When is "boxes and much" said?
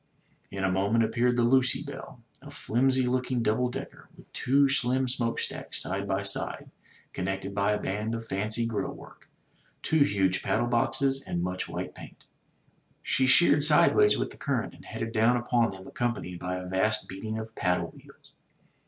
10.65-11.69